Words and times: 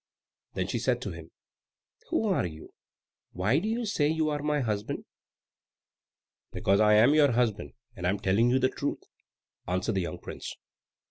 Then 0.55 0.65
she 0.67 0.79
said 0.79 0.99
to 1.03 1.11
him, 1.11 1.29
"Who 2.09 2.25
are 2.27 2.47
you? 2.47 2.73
Why 3.33 3.59
do 3.59 3.67
you 3.69 3.85
say 3.85 4.07
you 4.07 4.29
are 4.29 4.41
my 4.41 4.61
husband?" 4.61 5.05
"Because 6.51 6.79
I 6.79 6.95
am 6.95 7.13
your 7.13 7.33
husband. 7.33 7.73
I 7.95 8.09
am 8.09 8.17
telling 8.17 8.49
you 8.49 8.57
the 8.57 8.69
truth," 8.69 9.03
answered 9.67 9.93
the 9.93 10.01
young 10.01 10.17
prince. 10.17 10.55